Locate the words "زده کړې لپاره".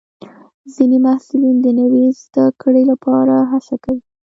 2.23-3.35